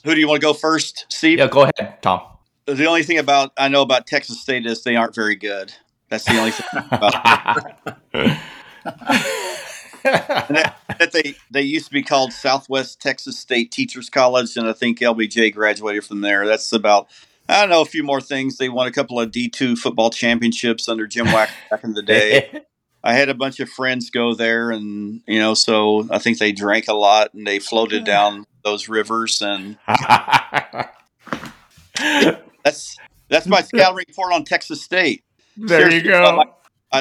[0.05, 1.39] Who do you want to go first, Steve?
[1.39, 2.21] Yeah, go ahead, Tom.
[2.67, 5.73] The only thing about I know about Texas State is they aren't very good.
[6.11, 7.65] That's the only thing about
[10.05, 14.73] that, that, they they used to be called Southwest Texas State Teachers College, and I
[14.73, 16.47] think LBJ graduated from there.
[16.47, 17.09] That's about
[17.49, 18.59] I don't know a few more things.
[18.59, 22.03] They won a couple of D two football championships under Jim Wack back in the
[22.03, 22.63] day.
[23.05, 26.53] I had a bunch of friends go there, and you know, so I think they
[26.53, 29.77] drank a lot and they floated down those rivers, and
[32.65, 32.97] that's
[33.29, 35.23] that's my scouting report on Texas State.
[35.57, 36.37] there you Seriously, I'd go.
[36.37, 36.49] like,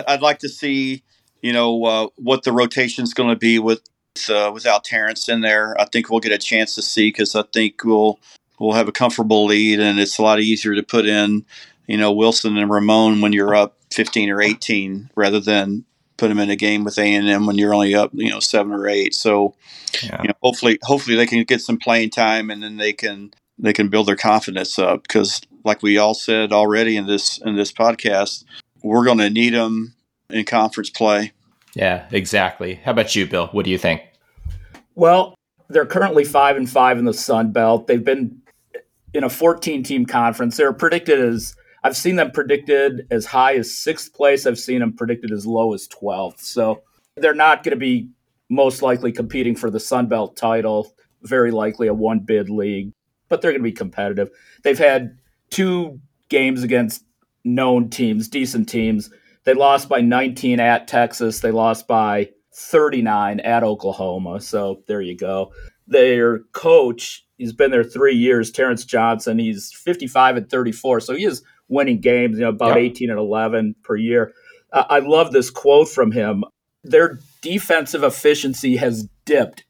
[0.07, 1.03] I'd like to see,
[1.43, 3.81] you know, uh, what the rotation's going to be with
[4.29, 5.79] uh, without Terrence in there.
[5.79, 8.17] I think we'll get a chance to see because I think we'll
[8.59, 11.45] we'll have a comfortable lead, and it's a lot easier to put in,
[11.85, 15.83] you know, Wilson and Ramon when you're up 15 or 18 rather than
[16.15, 18.39] put them in a game with A and M when you're only up, you know,
[18.39, 19.13] seven or eight.
[19.13, 19.55] So,
[20.01, 20.21] Yeah.
[20.21, 23.73] you know, hopefully, hopefully they can get some playing time, and then they can they
[23.73, 27.73] can build their confidence up because, like we all said already in this in this
[27.73, 28.45] podcast,
[28.81, 29.92] we're going to need them
[30.29, 31.31] in conference play.
[31.75, 32.75] Yeah, exactly.
[32.75, 33.47] How about you, Bill?
[33.47, 34.01] What do you think?
[34.95, 35.35] Well,
[35.69, 37.87] they're currently five and five in the Sun Belt.
[37.87, 38.41] They've been
[39.13, 40.57] in a 14 team conference.
[40.57, 44.45] They're predicted as I've seen them predicted as high as sixth place.
[44.45, 46.39] I've seen them predicted as low as 12th.
[46.39, 46.81] So
[47.17, 48.09] they're not going to be
[48.49, 50.93] most likely competing for the Sun Belt title.
[51.23, 52.91] Very likely a one bid league,
[53.29, 54.29] but they're going to be competitive.
[54.63, 55.17] They've had
[55.49, 57.03] two games against
[57.43, 59.09] known teams, decent teams.
[59.45, 61.39] They lost by 19 at Texas.
[61.41, 64.39] They lost by 39 at Oklahoma.
[64.41, 65.51] So there you go.
[65.87, 69.37] Their coach, he's been there three years, Terrence Johnson.
[69.39, 71.01] He's 55 and 34.
[71.01, 72.77] So he is winning games, you know, about Yep.
[72.77, 74.33] 18 and 11 per year.
[74.71, 76.43] Uh, I love this quote from him.
[76.83, 79.65] Their defensive efficiency has dipped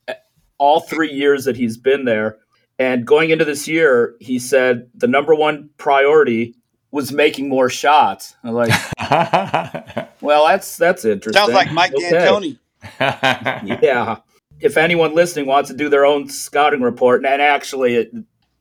[0.57, 2.37] all three years that he's been there.
[2.79, 6.55] And going into this year, he said the number one priority
[6.91, 8.35] was making more shots.
[8.43, 8.71] I'm like,
[10.21, 11.39] well, that's that's interesting.
[11.39, 12.09] Sounds like Mike Okay.
[12.11, 12.59] D'Antoni.
[13.81, 14.17] Yeah.
[14.59, 18.11] If anyone listening wants to do their own scouting report, and actually, it,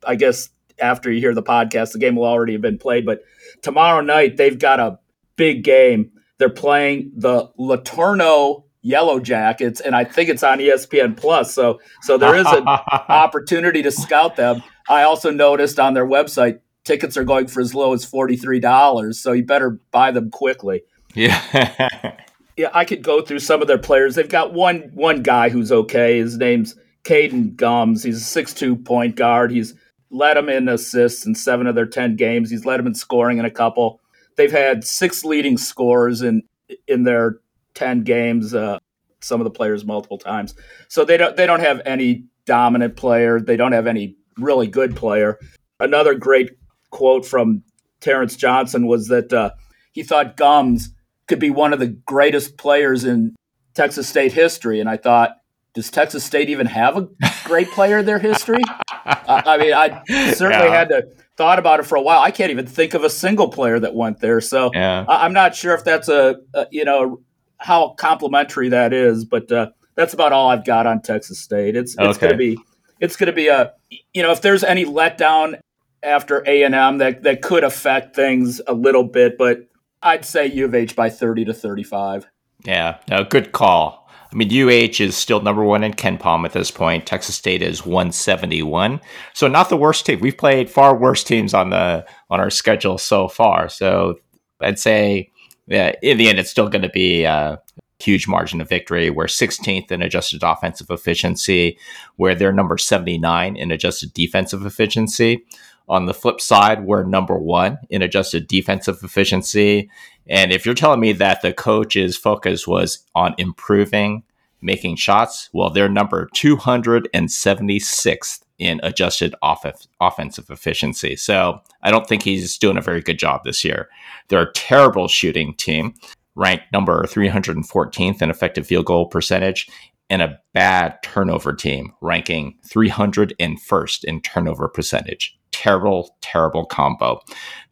[0.07, 3.07] I guess after you hear the podcast, the game will already have been played.
[3.07, 3.23] But
[3.63, 4.99] tomorrow night, they've got a
[5.37, 6.11] big game.
[6.39, 11.55] They're playing the LeTourneau Yellow Jackets, and I think it's on ESPN Plus.
[11.55, 12.67] So, so there is an
[13.09, 14.63] opportunity to scout them.
[14.89, 18.61] I also noticed on their website tickets are going for as low as forty three
[18.61, 19.19] dollars.
[19.19, 20.83] So you better buy them quickly
[21.15, 22.17] yeah.
[22.57, 24.15] yeah, I could go through some of their players.
[24.15, 26.19] They've got one one guy who's okay.
[26.19, 28.03] His name's Kaden Gumbs.
[28.03, 29.51] He's a six two point guard.
[29.51, 29.75] He's
[30.11, 32.51] led them in assists in seven of their ten games.
[32.51, 34.01] He's led them in scoring in a couple.
[34.37, 36.43] They've had six leading scorers in
[36.87, 37.41] in their
[37.75, 38.55] ten games.
[38.55, 38.79] Uh,
[39.21, 40.55] some of the players multiple times.
[40.89, 43.41] So they don't they don't have any dominant player.
[43.41, 45.39] They don't have any really good player.
[45.79, 46.51] Another great
[46.93, 47.65] quote from
[48.01, 49.51] Terrence Johnson was that uh,
[49.93, 50.91] he thought Gumbs
[51.27, 53.35] could be one of the greatest players in
[53.75, 54.79] Texas State history.
[54.79, 55.37] And I thought,
[55.75, 57.09] does Texas State even have a
[57.45, 58.63] great player in their history?
[59.05, 60.03] I I mean, I
[60.35, 60.75] certainly Yeah.
[60.79, 62.21] had to thought about it for a while.
[62.21, 64.41] I can't even think of a single player that went there.
[64.43, 65.05] So Yeah.
[65.09, 67.21] I- I'm not sure if that's a, a you know
[67.57, 71.75] how complimentary that is, but uh, that's about all I've got on Texas State.
[71.77, 72.21] It's it's Okay.
[72.27, 72.59] going to be
[73.01, 73.73] it's going to be a
[74.13, 75.59] you know if there's any letdown
[76.03, 79.69] after A and M that that could affect things a little bit, but
[80.03, 82.27] I'd say U of H by 30 to 35.
[82.65, 84.03] Yeah, no, good call.
[84.33, 87.07] I mean, UH is still number one in KenPom at this point.
[87.07, 89.01] Texas State is 171,
[89.35, 90.21] so not the worst team.
[90.21, 93.69] We've played far worse teams on the on our schedule so far.
[93.69, 94.17] So
[94.61, 95.31] I'd say,
[95.67, 97.61] yeah, in the end, it's still going to be a
[97.99, 99.11] huge margin of victory.
[99.11, 101.79] We're 16th in adjusted offensive efficiency,
[102.17, 105.45] where they're number 79 in adjusted defensive efficiency.
[105.93, 109.91] On the flip side, we're number one in adjusted defensive efficiency.
[110.27, 114.23] And if you're telling me that the coach's focus was on improving
[114.63, 121.15] making shots, well, they're number 276th in adjusted off- offensive efficiency.
[121.15, 123.91] So I don't think he's doing a very good job this year.
[124.29, 125.93] They're a terrible shooting team,
[126.35, 129.69] ranked number 314th in effective field goal percentage,
[130.09, 135.37] and a bad turnover team, ranking 301st in turnover percentage.
[135.53, 137.21] Terrible, terrible combo.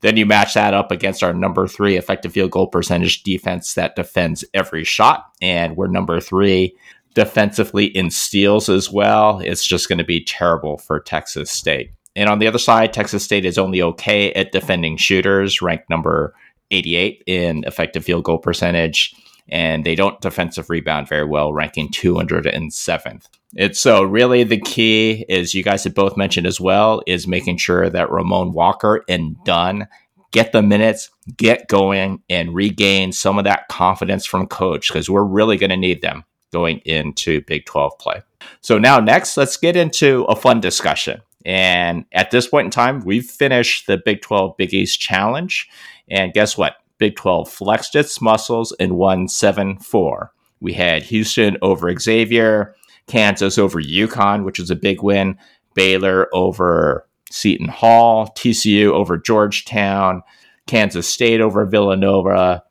[0.00, 3.96] Then you match that up against our number three effective field goal percentage defense that
[3.96, 6.76] defends every shot, and we're number three
[7.14, 9.40] defensively in steals as well.
[9.40, 11.92] It's just going to be terrible for Texas State.
[12.16, 16.34] And on the other side, Texas State is only okay at defending shooters, ranked number
[16.70, 19.14] 88 in effective field goal percentage,
[19.48, 23.26] and they don't defensive rebound very well, ranking 207th.
[23.54, 27.56] It's so really the key is you guys have both mentioned as well is making
[27.56, 29.88] sure that Ramon Walker and Dunn
[30.30, 35.24] get the minutes, get going, and regain some of that confidence from coach because we're
[35.24, 38.22] really going to need them going into Big 12 play.
[38.60, 41.20] So now next, let's get into a fun discussion.
[41.44, 45.68] And at this point in time, we've finished the Big 12 Big East Challenge.
[46.08, 46.76] And guess what?
[46.98, 50.32] Big 12 flexed its muscles and won 7 4.
[50.60, 52.74] We had Houston over Xavier,
[53.10, 55.36] Kansas over UConn, which is a big win,
[55.74, 60.22] Baylor over Seton Hall, TCU over Georgetown,
[60.66, 62.62] Kansas State over Villanova,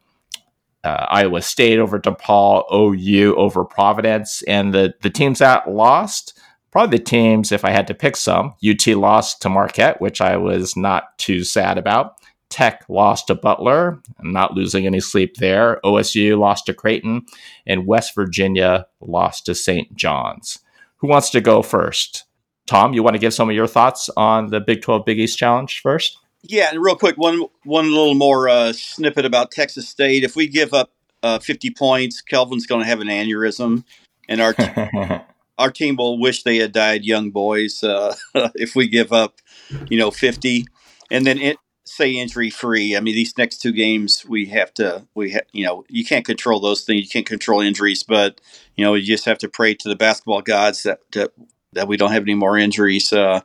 [0.84, 6.40] uh, Iowa State over DePaul, OU over Providence, and the the teams that lost,
[6.72, 8.54] probably the teams if I had to pick some.
[8.66, 12.19] UT lost to Marquette, which I was not too sad about.
[12.50, 14.02] Tech lost to Butler.
[14.22, 15.80] Not losing any sleep there.
[15.84, 17.26] OSU lost to Creighton,
[17.66, 19.96] and West Virginia lost to St.
[19.96, 20.60] John's.
[20.98, 22.26] Who wants to go first?
[22.68, 25.38] Tom, you want to give some of your thoughts on the Big 12 Big East
[25.38, 26.18] Challenge first?
[26.44, 30.24] Yeah, and real quick, one one little more uh, snippet about Texas State.
[30.24, 33.84] If we give up uh, 50 points, Kelvin's going to have an aneurysm,
[34.28, 34.66] and our t-
[35.58, 38.16] our team will wish they had died young boys uh,
[38.56, 39.42] if we give up,
[39.90, 40.66] you know, 50.
[41.12, 41.58] And then it,
[42.00, 42.96] say injury free.
[42.96, 46.26] I mean, these next two games we have to we ha- you know you can't
[46.26, 47.02] control those things.
[47.02, 48.40] You can't control injuries, but
[48.76, 51.32] you know you just have to pray to the basketball gods that that,
[51.74, 53.12] that we don't have any more injuries.
[53.12, 53.42] Uh,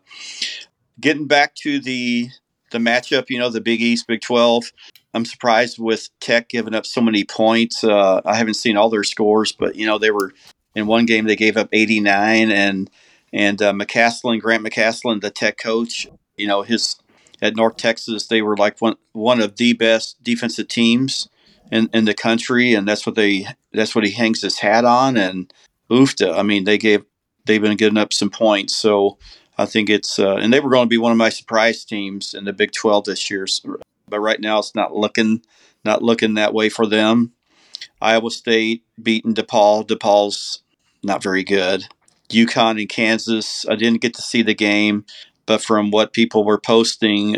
[1.00, 2.30] getting back to the
[2.70, 4.72] the matchup, you know, the Big East, Big Twelve.
[5.12, 7.84] I'm surprised with Tech giving up so many points.
[7.84, 10.32] Uh, I haven't seen all their scores, but you know they were
[10.74, 12.90] in one game they gave up 89 and
[13.32, 16.96] and uh, McCasland, Grant McCasland, the Tech coach, you know his
[17.42, 21.28] at North Texas, they were like one one of the best defensive teams
[21.70, 25.16] in, in the country, and that's what they that's what he hangs his hat on.
[25.16, 25.52] And
[25.90, 27.04] oofta, I mean, they gave
[27.44, 29.18] they've been getting up some points, so
[29.58, 32.34] I think it's uh, and they were going to be one of my surprise teams
[32.34, 33.46] in the Big Twelve this year,
[34.08, 35.42] but right now it's not looking
[35.84, 37.32] not looking that way for them.
[38.00, 39.86] Iowa State beating DePaul.
[39.86, 40.62] DePaul's
[41.02, 41.86] not very good.
[42.30, 43.66] UConn and Kansas.
[43.68, 45.04] I didn't get to see the game.
[45.46, 47.36] But from what people were posting,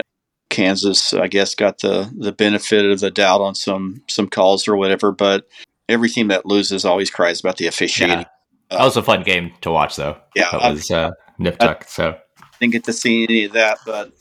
[0.51, 4.77] Kansas, I guess, got the the benefit of the doubt on some some calls or
[4.77, 5.13] whatever.
[5.13, 5.49] But
[5.89, 8.21] every team that loses always cries about the officiating.
[8.21, 8.25] Yeah.
[8.71, 10.17] that was a fun game to watch, though.
[10.35, 11.85] Yeah, that was uh, nip tuck.
[11.89, 12.17] So
[12.61, 14.13] didn't get to see any of that, but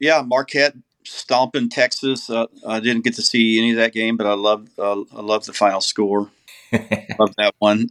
[0.00, 2.28] yeah, Marquette stomping Texas.
[2.28, 5.20] Uh, I didn't get to see any of that game, but I love uh, I
[5.20, 6.30] love the final score.
[6.72, 7.88] love that one.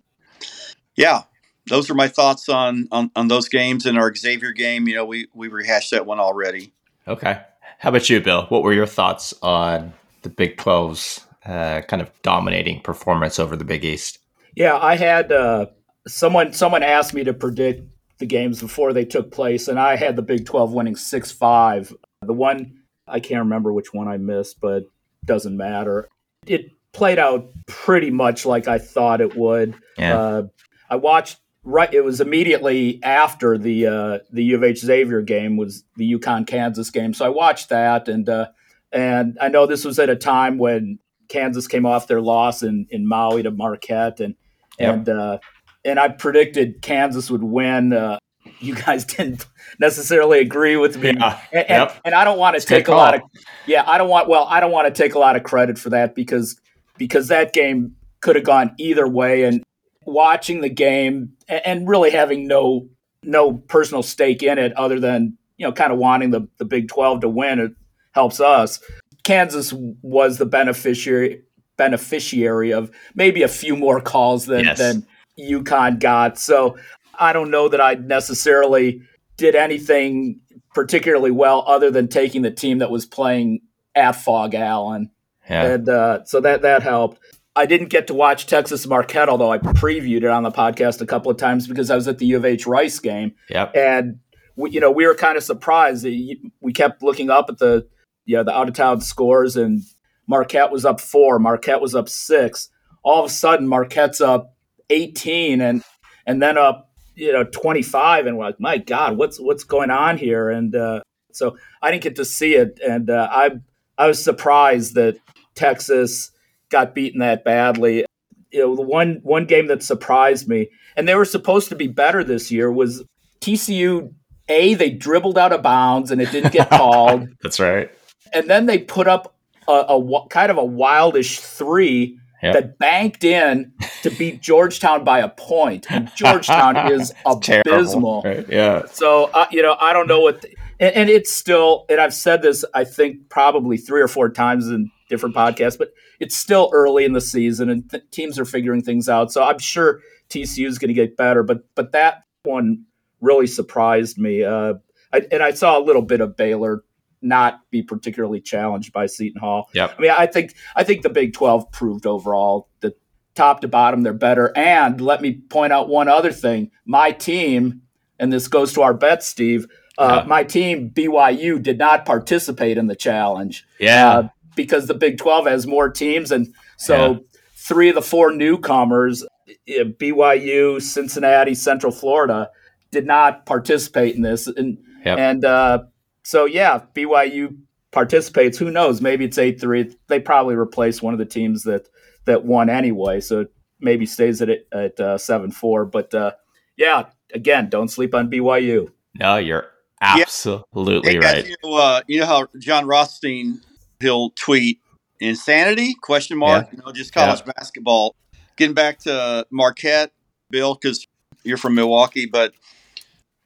[0.95, 1.23] Yeah,
[1.67, 4.87] those are my thoughts on, on on those games and our Xavier game.
[4.87, 6.73] You know, we we rehashed that one already.
[7.07, 7.41] Okay.
[7.79, 8.45] How about you, Bill?
[8.49, 13.65] What were your thoughts on the Big 12's uh, kind of dominating performance over the
[13.65, 14.19] Big East?
[14.55, 15.67] Yeah, I had uh,
[16.07, 17.83] someone someone asked me to predict
[18.17, 21.93] the games before they took place, and I had the Big 12 winning six five.
[22.21, 24.85] The one I can't remember which one I missed, but
[25.25, 26.07] doesn't matter.
[26.47, 29.75] It played out pretty much like I thought it would.
[29.97, 30.17] Yeah.
[30.17, 30.43] Uh,
[30.89, 35.57] I watched right it was immediately after the uh, the U of H Xavier game
[35.57, 37.13] was the UConn Kansas game.
[37.13, 38.47] So I watched that and uh,
[38.91, 42.87] and I know this was at a time when Kansas came off their loss in,
[42.89, 44.35] in Maui to Marquette and
[44.79, 44.93] yep.
[44.93, 45.37] and uh,
[45.83, 47.93] and I predicted Kansas would win.
[47.93, 48.19] Uh,
[48.59, 49.45] you guys didn't
[49.79, 51.39] necessarily agree with me, yeah.
[51.51, 51.89] and, yep.
[51.89, 53.21] and, and, I don't want to take a lot of
[53.65, 55.89] yeah I don't want well I don't want to take a lot of credit for
[55.89, 56.59] that because
[56.97, 59.63] because that game could have gone either way and
[60.05, 62.87] watching the game and really having no
[63.23, 66.87] no personal stake in it other than you know kind of wanting the, the Big
[66.87, 67.71] 12 to win it
[68.13, 68.79] helps us.
[69.23, 71.41] Kansas was the beneficiary
[71.77, 74.77] beneficiary of maybe a few more calls than yes.
[74.77, 75.05] than
[75.37, 76.39] UConn got.
[76.39, 76.77] So
[77.19, 79.01] I don't know that I necessarily
[79.37, 80.39] did anything
[80.73, 83.61] particularly well other than taking the team that was playing
[83.95, 85.11] at Phog Allen.
[85.49, 85.63] Yeah.
[85.63, 87.19] And uh, so that that helped.
[87.55, 91.05] I didn't get to watch Texas Marquette, although I previewed it on the podcast a
[91.05, 93.33] couple of times because I was at the U of H Rice game.
[93.49, 93.75] Yep.
[93.75, 94.19] And
[94.57, 96.05] we, you know, we were kind of surprised.
[96.05, 97.87] We kept looking up at the,
[98.25, 99.81] you know, the out of town scores, and
[100.27, 101.39] Marquette was up four.
[101.39, 102.69] Marquette was up six.
[103.03, 104.55] All of a sudden, Marquette's up
[104.89, 105.83] eighteen, and
[106.25, 108.25] and then up, you know, twenty five.
[108.25, 110.49] And we're like, my God, what's what's going on here?
[110.49, 111.01] And uh,
[111.31, 113.51] so I didn't get to see it, and uh, I
[113.97, 115.17] I was surprised that
[115.53, 116.31] Texas
[116.69, 118.05] got beaten that badly.
[118.51, 121.87] You know, the one one game that surprised me, and they were supposed to be
[121.87, 123.03] better this year, was
[123.41, 124.13] TCU.
[124.47, 127.27] A, they dribbled out of bounds and it didn't get called.
[127.41, 127.89] That's right.
[128.31, 129.35] And then they put up
[129.67, 132.53] a, a kind of a wildish three Yep.
[132.53, 133.71] that banked in
[134.03, 138.21] to beat Georgetown by a point, and Georgetown is abysmal.
[138.23, 138.45] Right?
[138.47, 138.85] Yeah.
[138.91, 140.49] So uh, you know, I don't know what, the,
[140.79, 144.67] and, and, it's still, and I've said this, I think probably three or four times
[144.67, 145.89] in different podcasts, but
[146.19, 149.31] it's still early in the season and th- teams are figuring things out.
[149.31, 152.83] So I'm sure TCU is going to get better, but but that one
[153.21, 154.43] really surprised me.
[154.43, 154.75] Uh,
[155.13, 156.83] I, and I saw a little bit of Baylor
[157.21, 159.69] not be particularly challenged by Seton Hall.
[159.73, 159.95] Yep.
[159.97, 162.99] I mean, I think I think the Big 12 proved overall that
[163.35, 164.51] top to bottom they're better.
[164.57, 167.81] And let me point out one other thing: my team,
[168.19, 169.65] and this goes to our bet, Steve.
[169.97, 170.27] Uh, Yeah.
[170.27, 174.09] My team, BYU, did not participate in the challenge Yeah.
[174.17, 176.31] uh, because the Big 12 has more teams.
[176.31, 177.17] And so Yeah.
[177.55, 182.49] three of the four newcomers, uh, BYU, Cincinnati, Central Florida,
[182.91, 184.47] did not participate in this.
[184.47, 185.17] And, Yep.
[185.19, 185.79] and uh,
[186.23, 187.57] so, yeah, BYU
[187.91, 188.57] participates.
[188.57, 189.01] Who knows?
[189.01, 189.95] Maybe it's 8 3.
[190.07, 191.87] They probably replace one of the teams that,
[192.25, 193.19] that won anyway.
[193.21, 195.85] So it maybe stays at, it- at uh, 7 4.
[195.85, 196.31] But uh,
[196.77, 198.89] yeah, again, don't sleep on BYU.
[199.19, 199.67] no, you're
[200.01, 201.45] absolutely Hey, guys, right.
[201.47, 203.61] you, know, uh, you know how Jon Rothstein
[203.99, 204.79] he'll tweet
[205.19, 205.95] insanity?
[206.01, 206.67] Question mark.
[206.71, 208.15] You know just college basketball.
[208.57, 210.11] Getting back to Marquette
[210.49, 211.05] Bill because
[211.43, 212.53] you're from Milwaukee but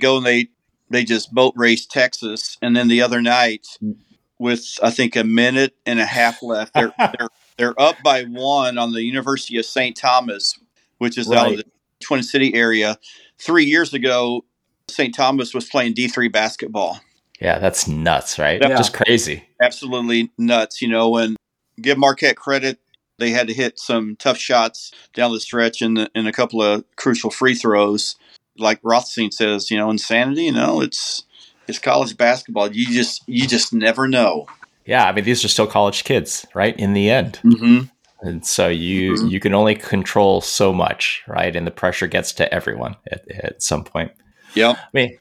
[0.02, 0.48] go and they
[0.90, 3.96] they just boat race Texas and then the other night mm.
[4.40, 8.78] with I think a minute and a half left they're they're they're up by one
[8.78, 10.58] on the University of St Thomas
[10.98, 11.66] which is out of the
[12.02, 12.98] Twin City area.
[13.38, 14.46] Three years ago
[14.90, 17.00] St Thomas was playing D3 basketball
[17.40, 18.62] Yeah, that's nuts, right?
[18.62, 18.70] Yeah.
[18.70, 19.48] Just crazy.
[19.62, 21.38] absolutely nuts, you know, and
[21.82, 22.80] give Marquette credit.
[23.18, 26.84] They had to hit some tough shots down the stretch and, and a couple of
[26.96, 28.16] crucial free throws.
[28.58, 31.24] Like Rothstein says, you know, insanity, you know, it's
[31.68, 32.72] it's college basketball.
[32.72, 34.48] You just you just never know.
[34.86, 36.78] Yeah, I mean these are still college kids, right?
[36.80, 37.40] In the end.
[37.44, 37.86] Mm-hmm.
[38.22, 39.30] And so you Mhm.
[39.32, 41.56] you can only control so much, right?
[41.56, 44.12] And the pressure gets to everyone at, at some point.
[44.56, 44.78] Yep.
[44.78, 45.18] I mean,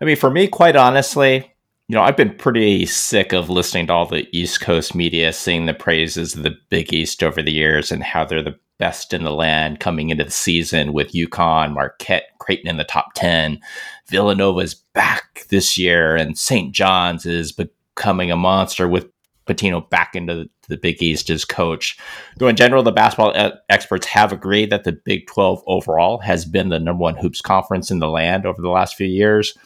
[0.00, 1.52] I mean, for me, quite honestly,
[1.90, 5.66] you know, I've been pretty sick of listening to all the East Coast media sing
[5.66, 9.24] the praises of the Big East over the years and how they're the best in
[9.24, 13.58] the land coming into the season with UConn, Marquette, Creighton in the top 10.
[14.06, 16.72] Villanova's back this year, and St.
[16.72, 19.08] John's is becoming a monster with
[19.46, 21.98] Pitino back into the, Big East as coach.
[22.36, 23.34] Though in general, the basketball
[23.68, 27.90] experts have agreed that the Big 12 overall has been the number one hoops conference
[27.90, 29.58] in the land over the last few years.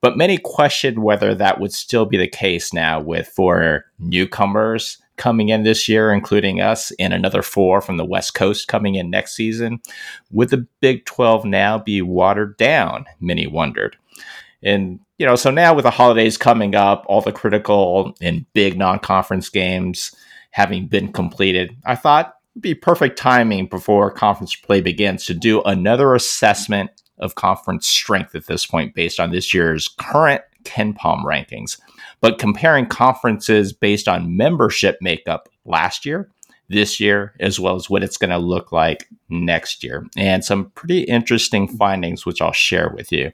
[0.00, 5.48] But many questioned whether that would still be the case now with four newcomers coming
[5.48, 9.34] in this year, including us, and another four from the West Coast coming in next
[9.34, 9.80] season.
[10.30, 13.06] Would the Big 12 now be watered down?
[13.20, 13.96] Many wondered.
[14.62, 18.76] And, you know, so now with the holidays coming up, all the critical and big
[18.76, 20.14] non conference games
[20.50, 25.62] having been completed, I thought it'd be perfect timing before conference play begins to do
[25.62, 31.80] another assessment of conference strength at this point based on this year's current KenPom rankings.
[32.20, 36.30] But comparing conferences based on membership makeup last year,
[36.68, 40.70] this year, as well as what it's going to look like next year, and some
[40.74, 43.32] pretty interesting findings, which I'll share with you.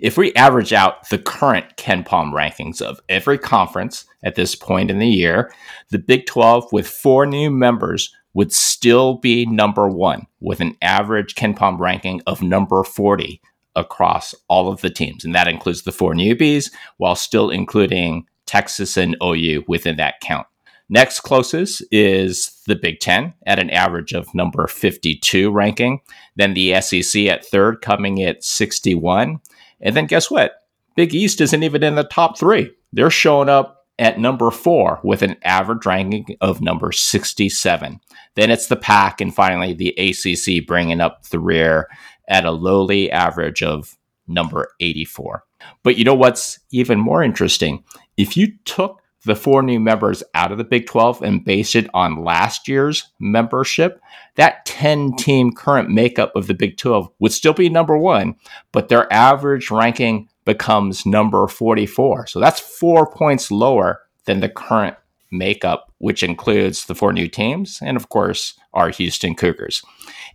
[0.00, 4.98] If we average out the current KenPom rankings of every conference at this point in
[4.98, 5.52] the year,
[5.90, 11.34] the Big 12 with four new members would still be number one with an average
[11.34, 13.40] KenPom ranking of number 40
[13.74, 15.24] across all of the teams.
[15.24, 20.46] And that includes the four newbies while still including Texas and OU within that count.
[20.88, 26.00] Next closest is the Big Ten at an average of number 52 ranking.
[26.36, 29.40] Then the SEC at third, coming at 61.
[29.80, 30.52] And then guess what?
[30.94, 32.70] Big East isn't even in the top three.
[32.92, 38.00] They're showing up at number four with an average ranking of number 67.
[38.34, 41.88] Then it's the Pac, and finally the ACC bringing up the rear
[42.26, 43.96] at a lowly average of
[44.26, 45.44] number 84.
[45.84, 47.84] But you know what's even more interesting?
[48.16, 51.88] If you took the four new members out of the Big 12 and based it
[51.94, 54.00] on last year's membership,
[54.34, 58.34] that 10 team current makeup of the Big 12 would still be number one,
[58.72, 62.26] but their average ranking becomes number 44.
[62.26, 64.96] So that's four points lower than the current
[65.30, 69.82] makeup, which includes the four new teams and, of course, our Houston Cougars.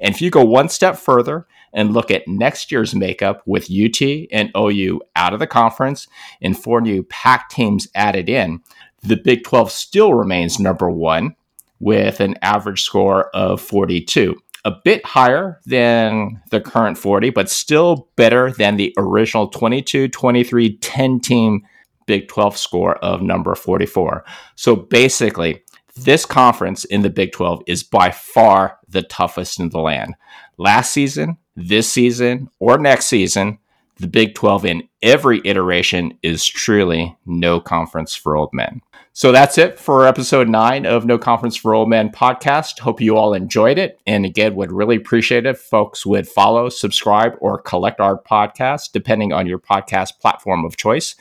[0.01, 4.01] And if you go one step further and look at next year's makeup with UT
[4.31, 6.07] and OU out of the conference
[6.41, 8.61] and four new PAC teams added in,
[9.03, 11.35] the Big 12 still remains number one
[11.79, 14.35] with an average score of 42.
[14.67, 20.75] A bit higher than the current 40, but still better than the original 22 23
[20.79, 21.65] 10 team
[22.05, 24.25] Big 12 score of number 44.
[24.55, 25.63] So basically,
[25.95, 30.15] this conference in the Big 12 is by far the toughest in the land.
[30.57, 33.59] Last season, this season, or next season,
[33.99, 38.81] the Big 12 in every iteration is truly no conference for old men.
[39.17, 42.77] So that's it for episode nine of No Conference for Old Men podcast.
[42.77, 43.99] Hope you all enjoyed it.
[44.05, 48.91] And again, would really appreciate it if folks would follow, subscribe, or collect our podcast,
[48.91, 51.15] depending on your podcast platform of choice.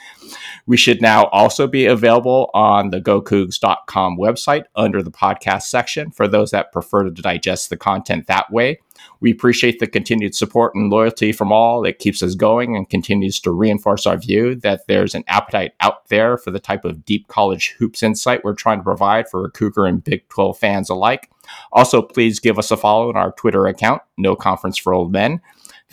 [0.66, 6.28] We should now also be available on the GoCoogs.com website under the podcast section for
[6.28, 8.80] those that prefer to digest the content that way.
[9.20, 11.82] We appreciate the continued support and loyalty from all.
[11.82, 16.08] that keeps us going and continues to reinforce our view that there's an appetite out
[16.08, 19.86] there for the type of deep college hoops insight we're trying to provide for Cougar
[19.86, 21.30] and Big 12 fans alike.
[21.72, 25.40] Also, please give us a follow on our Twitter account, No Conference for Old Men.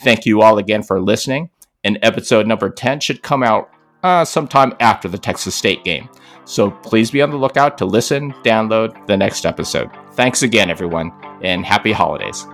[0.00, 1.50] Thank you all again for listening.
[1.84, 3.70] And episode number 10 should come out
[4.02, 6.08] uh, sometime after the Texas State game.
[6.44, 9.90] So please be on the lookout to listen, download the next episode.
[10.12, 12.46] Thanks again, everyone, and happy holidays.